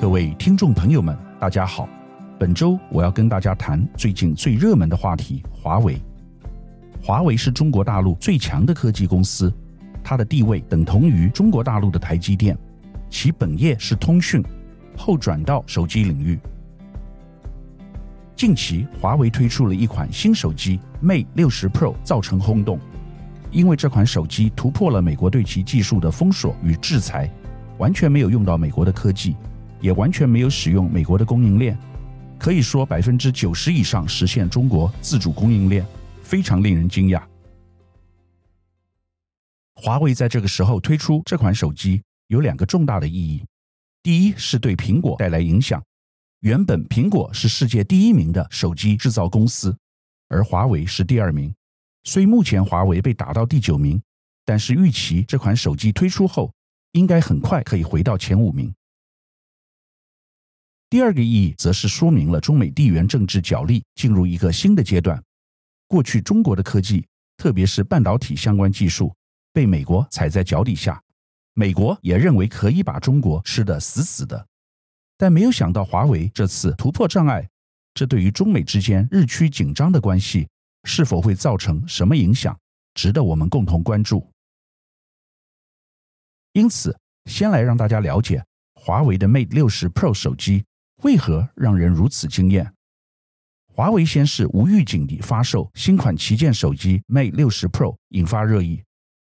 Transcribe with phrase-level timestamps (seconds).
[0.00, 1.88] 各位听众朋友们，大家好。
[2.38, 6.00] 本周我要跟大家谈最近最热门的话题——华为。
[7.02, 9.52] 华为是中国大陆最强的科技公司，
[10.04, 12.56] 它的地位等同于中国大陆的台积电。
[13.10, 14.40] 其本业是通讯，
[14.96, 16.38] 后转到手机领域。
[18.36, 22.78] 近期，华为推出了一款新手机 Mate 60 Pro，造成轰动。
[23.50, 27.28] 因为这款手机突破了美国对其技术的封锁与制裁，
[27.78, 29.34] 完全没有用到美国的科技，
[29.80, 31.76] 也完全没有使用美国的供应链，
[32.38, 35.86] 可以说百分之九十以上实现中国自主供应链，
[36.22, 37.22] 非常令人惊讶。
[39.74, 43.44] 华为在这个时候推出这款手机有两个重大的意义：
[44.02, 45.82] 第一是对苹果带来影响，
[46.40, 49.76] 原本苹果是世界第一名的手机制造公司，
[50.28, 51.54] 而华为是第二名。
[52.04, 54.00] 虽目前华为被打到第九名，
[54.44, 56.52] 但是预期这款手机推出后，
[56.92, 58.74] 应该很快可以回到前五名。
[60.90, 65.22] 第二个意义则是说明了中美地缘政治角力进入一个新的阶段。
[65.86, 69.14] 过去中国的科技，特别是半导体相关技术，
[69.52, 71.02] 被美国踩在脚底下，
[71.54, 74.46] 美国也认为可以把中国吃得死死的。
[75.16, 77.48] 但没有想到华为这次突破障碍，
[77.92, 80.48] 这对于中美之间日趋紧张的关系。
[80.84, 82.58] 是否会造成什么影响，
[82.94, 84.26] 值得我们共同关注。
[86.52, 88.42] 因此，先来让大家了解
[88.74, 90.64] 华为的 Mate 60 Pro 手机
[91.02, 92.72] 为何让人如此惊艳。
[93.66, 98.82] 华为先是无预警地发售新款旗舰手机 Mate 60 Pro，引发热议。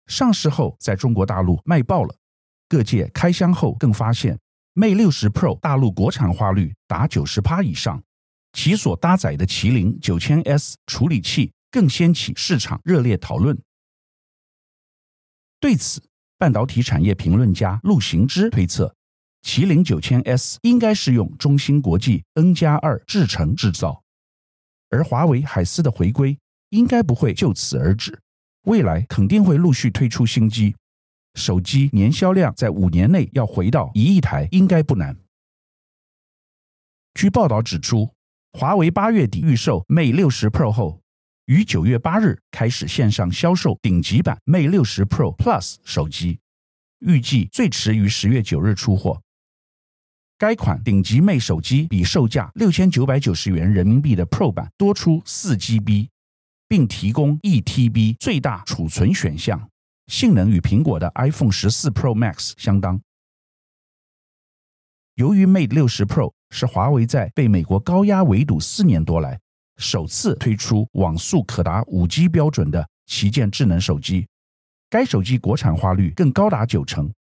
[0.07, 2.15] 上市后在中国大陆卖爆了，
[2.67, 4.39] 各界开箱后更发现
[4.73, 8.01] Mate 60 Pro 大陆国产化率达九十趴以上。
[8.53, 13.61] 其所搭载的麒麟九千 S 处理器更掀起市场热烈讨论。
[15.59, 16.01] 对此，
[16.39, 18.95] 半导体产业评论家陆行之推测，
[19.49, 24.03] 麒麟九千 S 应该是用中芯国际 N 加二制程制造，
[24.91, 26.37] 而华为海思的回归
[26.69, 28.21] 应该不会就此而止，
[28.65, 30.75] 未来肯定会陆续推出新机，
[31.33, 35.17] 手机年销量在五年内要回到一亿台应该不难。
[37.15, 38.13] 据报道指出。
[38.53, 41.01] 华为八月底预售 Mate 60 Pro 后，
[41.45, 46.39] 于九月八日开始线上销售顶级版 Mate 60 Pro Plus 手机，
[46.99, 49.21] 预计最迟于十月九日出货。
[50.39, 56.07] 该款顶级 Mate 手机比售价六千九百九十元人民币的 Pro 版多出四 GB，
[56.65, 59.69] 并提供一 TB 最大储存选项，
[60.07, 63.01] 性能与苹果的 iPhone 十四 Pro Max 相当。
[65.15, 69.37] 由于 Mate 60 Pro 是华为在被美国高压围堵四年多来
[69.75, 74.25] 首次推出网速可达 5G 标准的旗舰智能手机，
[74.89, 77.13] 该手机国产化率更高达九成，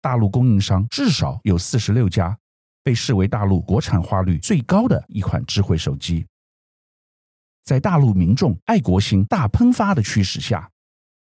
[0.00, 2.38] 大陆供应商至少有四十六家，
[2.82, 6.26] 被视为大陆国产化率最高的一款智慧手机。
[7.62, 10.70] 在大陆民众爱国心大喷发的驱使下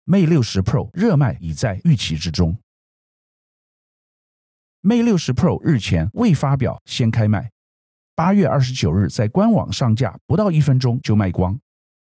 [0.06, 2.58] ，Mate 60 Pro 热卖已在预期之中。
[4.82, 7.52] Mate 60 Pro 日前未发表先开卖，
[8.14, 11.58] 八月二十九日在官网上架不到一分钟就卖光，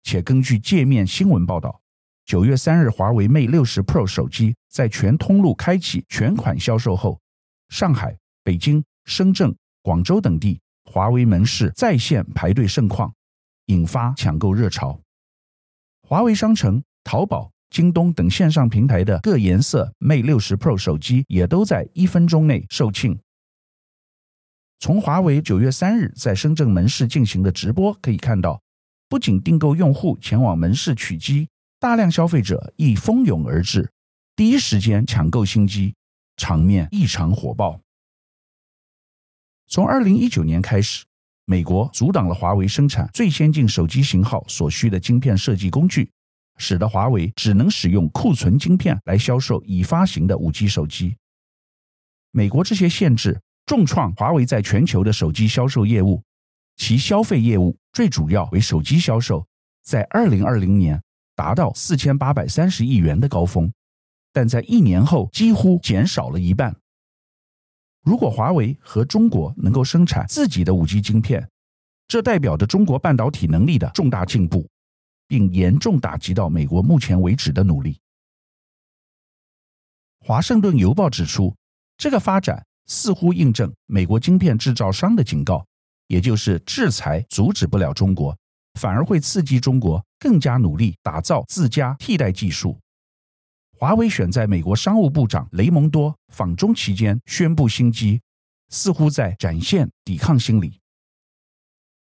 [0.02, 1.82] 且根据界面新闻报道，
[2.26, 7.22] 九月三日华为 Mate 60 Pro 手机在全通路开启全款销售后，
[7.70, 13.14] 上海、北京、深圳、广州等地华为门市在线排队盛况，
[13.68, 15.00] 引发抢购热潮。
[16.08, 17.52] 华为商城、淘宝。
[17.70, 23.18] 京东等线上平台的各颜色 Mate 60 Pro 手机也都在一分钟内售罄。
[24.78, 28.62] 从华为九月三日在深圳门市进行的直播可以看到，
[29.10, 31.50] 不仅订购用户前往门市取机，
[31.80, 33.90] 大量消费者亦蜂拥而至，
[34.36, 35.96] 第一时间抢购新机，
[36.38, 37.80] 场面异常火爆。
[39.74, 41.04] 从二零一九年开始，
[41.46, 46.12] 美国阻挡了华为生产最先进手机型号所需的晶片设计工具。
[46.60, 51.18] 使得华为只能使用库存晶片来销售已发行的 5G 手机。
[52.30, 56.22] 美国这些限制重创华为在全球的手机销售业务，
[56.76, 59.44] 其消费业务最主要为手机销售，
[59.84, 61.02] 在2020年
[61.36, 63.74] 达到4830亿元的高峰，
[64.32, 66.76] 但在一年后几乎减少了一半。
[68.04, 71.50] 如果华为和中国能够生产自己的 5G 晶片，
[72.08, 74.68] 这代表着中国半导体能力的重大进步。
[75.26, 78.00] 并严重打击到美国目前为止的努力。
[80.20, 81.56] 华盛顿邮报指出，
[81.98, 85.66] 这个发展似乎印证美国晶片制造商的警告，
[86.08, 88.38] 也就是制裁阻止不了中国，
[88.80, 92.80] 反而会刺激中国更加努力打造自家替代技术。
[93.84, 98.22] 华为选在美国商务部长雷蒙多访中期间宣布新机，
[98.70, 100.80] 似乎在展现抵抗心理。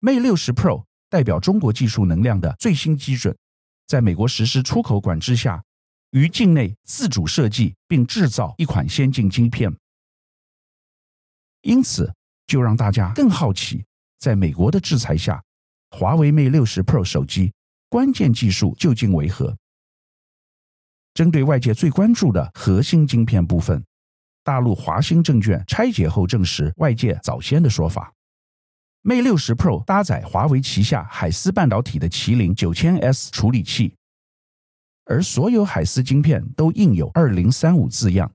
[0.02, 3.34] Mate 60 Pro 代表中国技术能量的最新基准，
[3.86, 5.64] 在美国实施出口管制下，
[6.10, 9.74] 于境内自主设计并制造一款先进晶片。
[11.62, 12.12] 因此，
[12.46, 13.82] 就让大家更好奇，
[14.18, 15.42] 在美国的制裁下，
[15.92, 17.54] 华为 Mate 60 Pro 手机
[17.88, 19.56] 关键技术究竟为何？
[21.14, 23.84] 针对外界最关注的核心晶片部分，
[24.44, 28.12] 大陆华兴证券拆解后证实外界早先的说法
[29.02, 33.94] ：Mate 60 Pro 搭载华为旗下海思半导体的麒麟 9000S 处理器，
[35.04, 38.30] 而所有海思晶片都印有2035字样。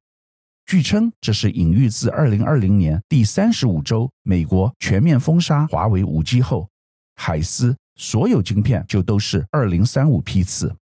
[0.66, 6.68] 据称，这是隐喻自2020年第三十五周美国全面封杀华为 5G 后，
[7.16, 10.75] 海思所有晶片就都是2035批次。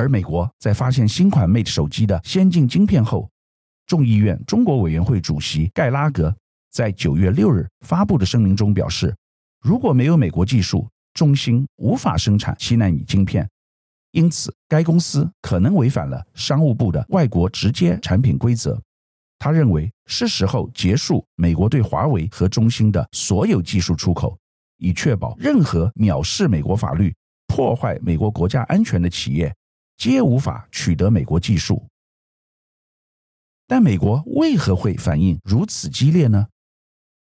[0.00, 3.28] 而美国在发现新款 Mate 手机的先进晶片后，
[3.86, 6.34] 众议院中国委员会主席盖拉格
[6.70, 9.14] 在九月六日发布的声明中表示，
[9.60, 13.46] 如果没有美国技术，中兴无法生产七纳米晶片，
[14.12, 18.80] 因此该公司可能违反了商务部的外国直接产品规则。
[19.38, 24.34] 他认为是时候结束美国对华为和中兴的所有技术出口，
[24.78, 27.14] 以确保任何藐视美国法律、
[27.48, 29.54] 破坏美国国家安全的企业。
[30.00, 31.86] 皆无法取得美国技术，
[33.66, 36.46] 但美国为何会反应如此激烈呢？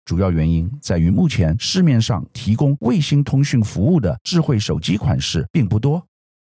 [0.05, 6.07] 主要原因在于目前市面上提供卫星通讯服务的智慧手机款式并不多，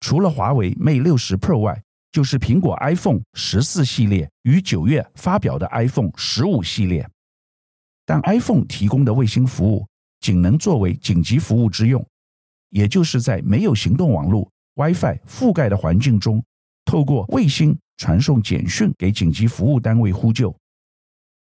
[0.01, 1.81] 除了华为 Mate 60 Pro 外，
[2.11, 7.09] 就是苹果 iPhone 十四系列于九月发表的 iPhone 十五系列，
[8.05, 9.87] 但 iPhone 提供的卫星服务
[10.19, 12.05] 仅能作为紧急服务之用，
[12.69, 14.47] 也就是在没有行动网络。
[14.81, 16.43] WiFi 覆盖的环境中，
[16.85, 20.55] 透过卫星传送简讯给紧急服务单位呼救。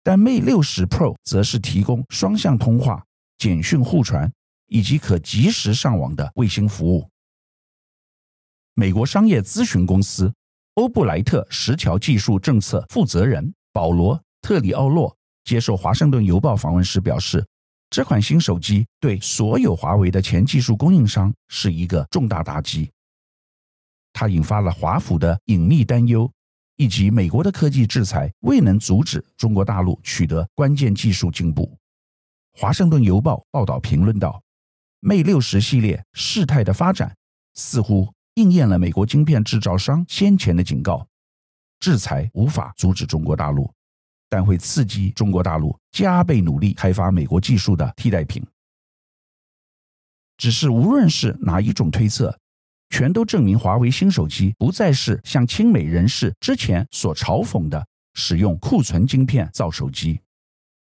[0.03, 3.01] 但 Mate 60 Pro 则是提供双向通话、
[3.37, 4.29] 简讯互传
[4.67, 7.09] 以及可及时上网的卫星服务。
[8.73, 10.33] 美国商业咨询公司
[10.73, 15.15] 欧布莱特十条技术政策负责人保罗·特里奥洛
[15.45, 17.45] 接受《华盛顿邮报》访问时表示，
[17.89, 22.89] 这款新手机对所有华为的前技术供应商是一个重大打击。
[24.11, 26.29] 它引发了华府的隐秘担忧，
[26.75, 31.77] 以及美国的科技制裁未能阻止中国大陆取得关键技术进步。
[32.53, 34.41] 华盛顿邮报报道评论道
[35.01, 37.15] ：“Mate 60系列事态的发展
[37.53, 41.07] 似乎应验了美国晶片制造商先前的警告，
[41.79, 43.71] 制裁无法阻止中国大陆，
[44.27, 48.45] 但会刺激中国大陆加倍努力开发美国技术的替代品。
[50.35, 52.37] 只是无论是哪一种推测。”
[52.89, 60.19] 全都证明华为新手机不再是像亲美人士之前所嘲讽的使用库存晶片造手机，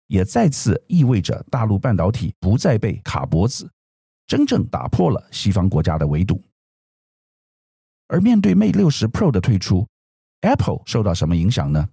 [0.07, 3.69] 也再次意味着大陆半导体不再被卡脖子，
[4.25, 6.43] 真正打破了西方国家的围堵。
[8.07, 9.87] 而面对 Mate 60 Pro 的推出
[10.41, 11.87] ，Apple 受到什么影响呢？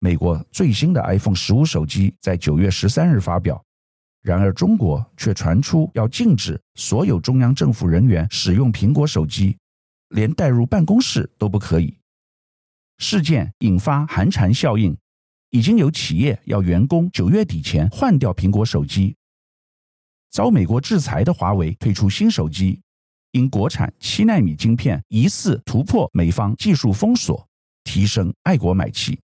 [0.00, 3.64] 美国最新的 iPhone 十五手机在九月十三日发表。
[4.22, 9.58] 然而，中国却传出要禁止所有中央政府人员使用苹果手机，
[10.10, 11.98] 连带入办公室都不可以。
[12.98, 14.96] 事件引发寒蝉效应，
[15.50, 19.16] 已经有企业要员工九月底前换掉苹果手机。
[20.30, 22.80] 遭美国制裁的华为推出新手机，
[23.32, 27.48] 因国产七纳米晶片疑似突破美方技术封锁，
[27.82, 29.18] 提升爱国买气。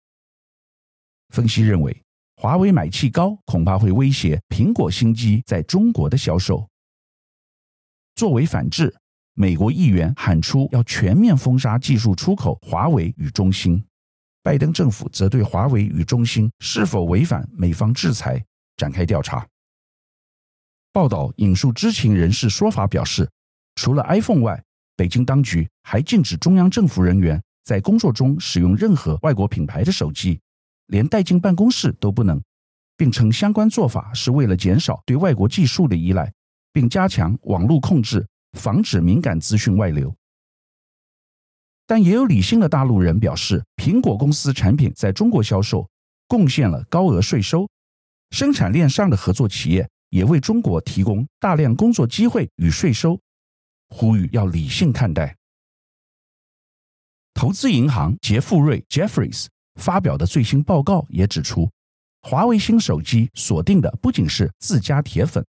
[1.29, 2.06] 分析认为。
[2.37, 6.69] 华为买气高，恐怕会威胁苹果新机在中国的销售。
[8.14, 8.95] 作为反制，
[9.33, 13.83] 美国议员喊出要全面封杀技术出口华为与中兴。
[14.43, 18.45] 拜登政府则对华为与中兴是否违反美方制裁
[18.76, 19.47] 展开调查。
[20.93, 23.28] 报道引述知情人士说法表示，
[23.76, 24.62] 除了 iPhone 外，
[24.95, 30.38] 北京当局还禁止中央政府人员在工作中使用任何外国品牌的手机。
[30.87, 32.43] 连带进办公室都不能，
[32.97, 36.33] 并称相关做法是为了减少对外国技术的依赖，
[36.73, 38.26] 并加强网络控制，
[38.59, 40.14] 防止敏感资讯外流。
[41.87, 45.88] 但也有理性的大陆人表示，苹果公司产品在中国销售
[46.26, 47.69] 贡献了高额税收，
[48.31, 53.21] 生产链上的合作企业也为中国提供大量工作机会与税收，
[53.88, 55.37] 呼吁要理性看待。
[57.35, 59.47] 投资银行杰富瑞 （Jeffries）。
[59.76, 61.71] 发表的最新报告也指出，
[62.23, 65.45] 华为新手机锁定的不仅是自家铁粉，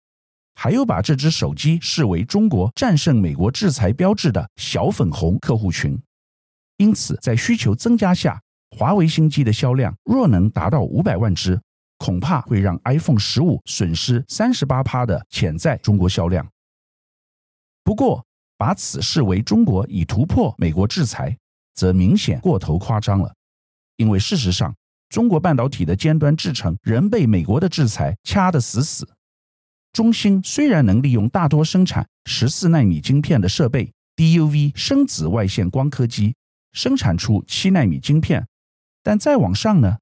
[0.55, 5.99] 还有把这支手机视为中国战胜美国制裁标志的小粉红客户群。
[6.79, 8.41] 因此，在需求增加下，
[8.77, 11.61] 华为新机的销量若能达到五百万只，
[11.99, 16.45] 恐怕会让 iPhone 十五损失三十八趴的潜在中国销量。
[17.85, 18.25] 不过，
[18.57, 21.37] 把此视为中国已突破美国制裁，
[21.75, 23.33] 则明显过头夸张了。
[23.97, 24.75] 因为事实上，
[25.09, 29.09] 中国半导体的尖端制程仍被美国的制裁掐得死死。
[29.93, 36.35] 中芯虽然能利用大多生产十四纳米晶片的设备 DUV 深紫外线光刻机，
[36.73, 38.49] 生产出七纳米晶片，
[39.03, 39.99] 但再往上呢？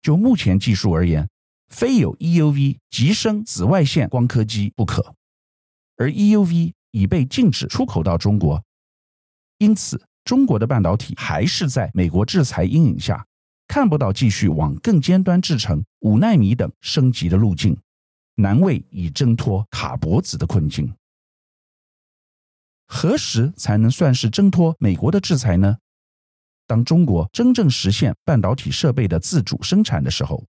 [0.00, 1.28] 就目前技术而言，
[1.68, 5.14] 非有 EUV 极深紫外线光刻机不可，
[5.96, 8.62] 而 EUV 已被禁止出口到中国，
[9.58, 13.26] 因此中国的半导体还是在美国制裁阴影下，
[13.66, 17.76] 看不到继续往更尖端制程五纳米等升级的路径，
[18.34, 20.94] 难为已挣脱卡脖子的困境。
[22.86, 25.78] 何时才能算是挣脱美国的制裁呢？
[26.66, 30.44] 当中国真正实现半导体设备的自主生产的时候，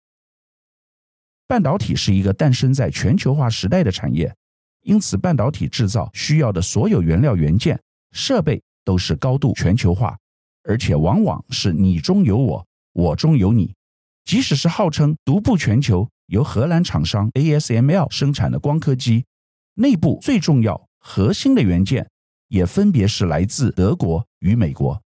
[1.48, 4.36] 半导体是一个诞生在全球化时代的产业，
[4.82, 7.80] 因此半导体制造需要的所有原料元件、
[8.12, 10.18] 设备都是高度全球化，
[10.64, 13.74] 而且往往是你中有我，我中有你。
[14.24, 19.26] 即使是号称独步全球、由荷兰厂商 ASML 生产的光刻机，
[19.76, 22.10] 内部最重要、核心的元件
[22.48, 25.02] 也分别是来自德国与美国。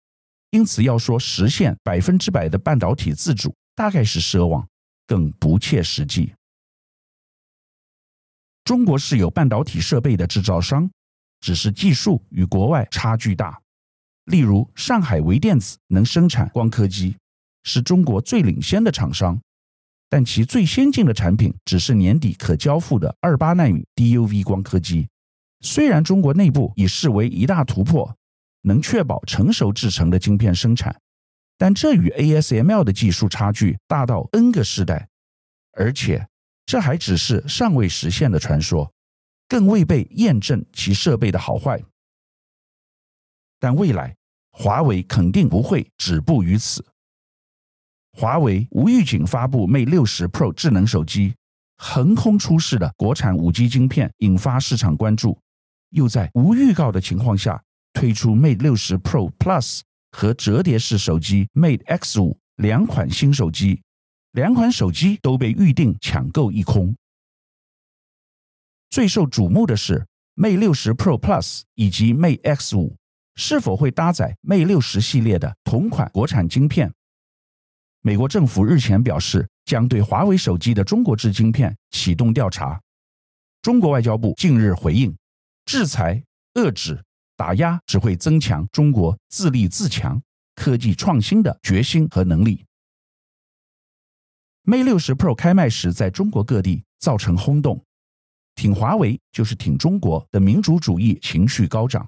[0.50, 4.66] 因此，要说实现百分之百的半导体自主，大概是奢望，
[5.06, 6.32] 更不切实际。
[8.64, 10.88] 中国是有半导体设备的制造商，
[11.40, 13.60] 只是技术与国外差距大。
[14.26, 17.16] 例如，上海微电子能生产光刻机，
[17.64, 19.40] 是中国最领先的厂商，
[20.08, 25.08] 但其最先进的产品只是年底可交付的二八纳米 DUV 光刻机。
[25.60, 28.14] 虽然中国内部已视为一大突破。
[28.62, 30.94] 能确保成熟制程的晶片生产，
[31.56, 35.08] 但这与 ASML 的技术差距大到 N 个世代，
[35.72, 36.28] 而且
[36.66, 38.92] 这还只是尚未实现的传说，
[39.50, 41.82] 更未被验证其设备的好坏。
[43.58, 44.16] 但未来
[44.52, 46.82] 华为肯定不会止步于此。
[48.12, 51.34] 华为无预警发布 Mate 60 Pro 智能手机，
[51.76, 55.38] 横空出世的国产 5G 晶片引发市场关注，
[55.90, 57.62] 又在无预告的情况下。
[57.92, 59.80] 推出 Mate 60 Pro Plus
[60.12, 63.82] 和折叠式手机 Mate X5 两款新手机，
[64.30, 66.94] 两款手机都被预定抢购一空。
[68.90, 70.04] 最受瞩目的是
[70.34, 72.96] Mate 60 Pro Plus 以及 Mate X5
[73.36, 76.92] 是否会搭载 Mate 60系列的同款国产晶片？
[78.02, 82.80] 美国政府日前表示，将对华为手机的中国制晶片启动调查。
[83.62, 85.16] 中国外交部近日回应，
[85.64, 86.22] 制裁
[86.54, 87.02] 遏制。
[87.36, 90.20] 打压只会增强中国自立自强、
[90.54, 92.66] 科技创新的决心和能力。
[94.64, 97.82] Mate 60 Pro 开卖时，在中国各地造成轰动，
[98.60, 102.06] 挺华为就是挺中国的民主主义情绪高涨。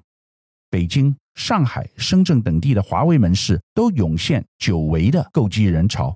[0.68, 6.14] 北京、上海、深圳等地的华为门市都涌现久违的购机人潮。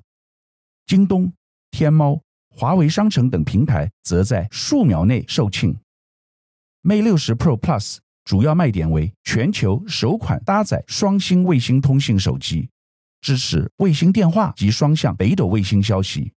[0.84, 1.32] 京东、
[1.70, 5.74] 天猫、华为商城等平台则在数秒内售罄。
[6.82, 7.96] Mate 60 Pro Plus。
[8.26, 12.68] 主要卖点为全球首款搭载双星卫星通信手机，
[13.22, 16.30] 支持卫星电话及双向北斗卫星消息，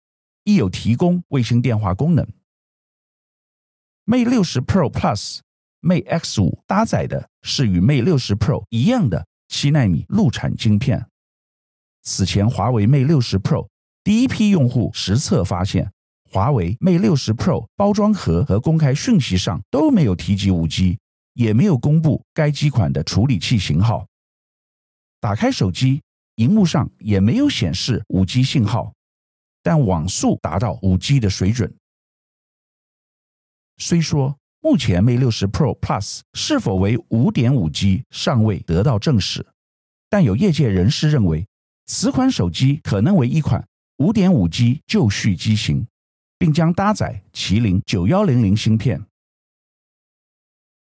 [0.45, 2.25] 亦有提供卫星电话功能。
[4.11, 5.41] Mate 60 Pro Plus、
[5.83, 11.07] Mate X5 搭载的是与 Mate 60 Pro 一样的七纳米陆产晶片。
[12.03, 13.69] 此前，华为 Mate 60 Pro
[14.03, 15.93] 第一批用户实测发现，
[16.31, 20.97] 华为 Mate 60 Pro 包装盒和公开讯息上都没有提及 5G。
[21.35, 24.07] 也没有公布该机款的处理器型号。
[25.21, 26.03] 打开手机，
[26.37, 28.95] 荧幕上也没有显示 5G 信号，
[29.63, 31.73] 但网速达到 5G 的水准。
[33.79, 39.47] 虽说目前 Mate 60 Pro Plus 是否为 5.5G 尚未得到证实，
[40.11, 41.47] 但有业界人士认为，
[41.87, 43.67] 此款手机可能为一款
[43.99, 45.87] 5.5G 就绪机型，
[46.39, 49.05] 并将搭载麒麟9100芯片。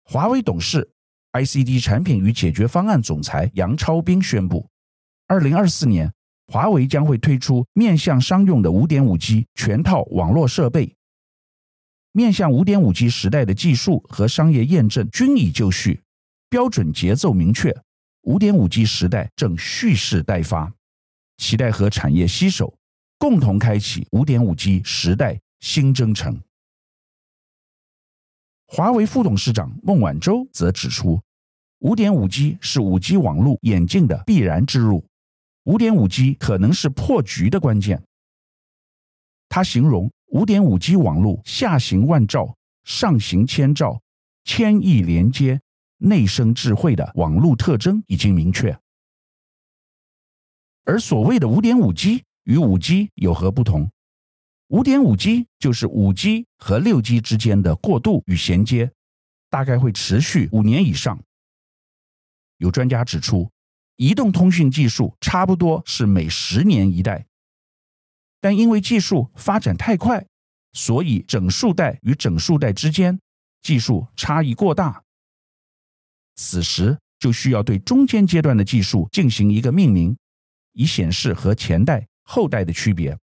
[0.05, 0.89] 华为董事、
[1.33, 4.69] ICD 产品与解决方案总裁杨超斌宣布，
[5.27, 6.13] 二零二四年，
[6.47, 10.96] 华为将会推出面向商用的五点五 G 全套网络设备。
[12.17, 16.01] 面向五点五 G 时代的技术和商业验证均已就绪，
[16.49, 17.77] 标准节奏明确，
[18.23, 20.73] 五点五 G 时代正蓄势待发，
[21.37, 22.75] 期待和产业携手，
[23.19, 26.41] 共同开启五点五 G 时代新征程。
[28.67, 31.21] 华为副董事长孟晚舟则指出，
[31.81, 35.05] 五点五 G 是五 G 网络演进的必然之路，
[35.65, 38.03] 五点五 G 可能是破局的关键。
[39.51, 44.03] 他形容五点五 G 网络下行万兆、上行千兆、
[44.45, 45.61] 千亿连接、
[45.99, 48.77] 内生智慧的网络特征已经明确。
[50.85, 53.91] 而所谓的五点五 G 与五 G 有何不同？
[54.69, 58.91] 五点五 G 就是五 G 和六 G 之间的过渡与衔接，
[59.49, 61.21] 大概会持续五年以上。
[62.59, 63.51] 有专家指出，
[63.97, 67.27] 移动通讯技术差不多是每十年一代，
[68.47, 70.25] 但因为技术发展太快，
[70.73, 73.19] 所以整数代与整数代之间
[73.61, 75.03] 技术差异过大。
[76.37, 80.17] 此时就需要对中间阶段的技术进行一个命名。
[80.75, 83.19] 以显示和前代、后代的区别。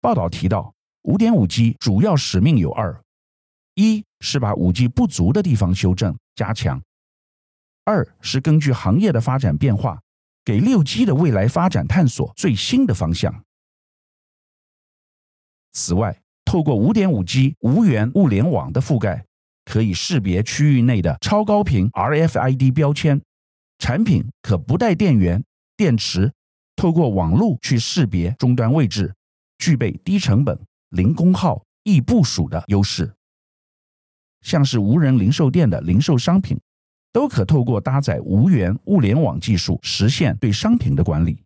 [0.00, 2.98] 报道提到，五点五 G 主要使命有二：
[3.74, 6.80] 一是把五 G 不足的地方修正加强；
[7.84, 10.00] 二是根据行业的发展变化，
[10.46, 13.44] 给六 G 的未来发展探索最新的方向。
[15.72, 19.26] 此外，透过五点五 G 无源物联网的覆盖，
[19.64, 23.20] 可以识别区域内的超高频 RFID 标签，
[23.78, 25.42] 产品可不带电源。
[25.76, 26.32] 电池
[26.76, 29.16] 透过网络去识别终端位置，
[29.58, 30.58] 具备低成本、
[30.90, 33.12] 零功耗、易部署的优势。
[34.42, 36.56] 像是无人零售店的零售商品，
[37.16, 41.42] 都可透过搭载无源物联网技术实现对商品的管理。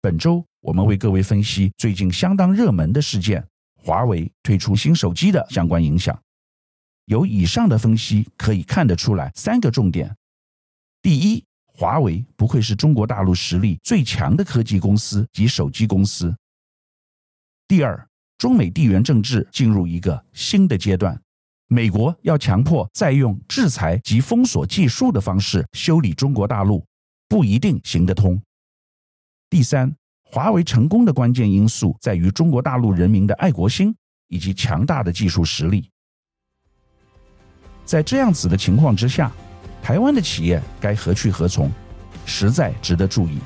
[0.00, 3.46] 本周我们为各位分析最近相当热门的事件——
[3.80, 6.20] 华为推出新手机的相关影响。
[7.04, 10.12] 由以上的分析可以看得出来三个重点：
[11.00, 16.36] 第一，华为不愧是中国大陆实力最强的科技公司及手机公司。
[17.68, 18.08] 第二，
[18.38, 21.22] 中美地缘政治进入一个新的阶段，
[21.68, 26.84] 美国要强迫再用制裁及封锁技术的方式修理中国大陆，
[27.28, 28.40] 不一定行得通。
[29.48, 29.94] 第三，
[30.24, 33.94] 华为成功的关键因素在于中国大陆人民的爱国心
[34.28, 35.88] 以及强大的技术实力。
[37.84, 39.30] 在这样子的情况之下。
[39.80, 41.70] 台湾的企业该何去何从，
[42.26, 43.38] 实在值得注意。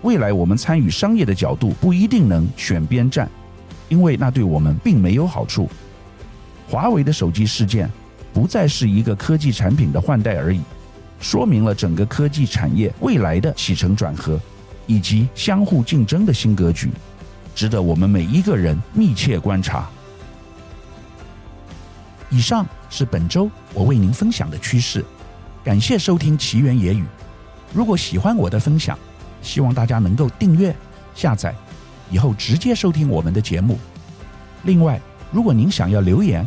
[0.00, 3.28] 未来我们参与商业的角度不一定能选边站，
[3.90, 5.68] 因为那对我们并没有好处。
[6.68, 7.90] 华为的手机事件
[8.32, 10.60] 不再是一个科技产品的换代而已，
[11.20, 14.40] 说明了整个科技产业未来的起承转合，
[14.86, 16.90] 以及相互竞争的新格局，
[17.54, 19.88] 值得我们每一个人密切观察。
[22.30, 25.04] 以上是本周我为您分享的趋势。
[25.62, 27.04] 感谢收听奇缘野语。
[27.72, 28.98] 如果喜欢我的分享，
[29.40, 30.74] 希望大家能够订阅、
[31.14, 31.54] 下载，
[32.10, 33.78] 以后直接收听我们的节目。
[34.64, 35.00] 另外，
[35.30, 36.46] 如果您想要留言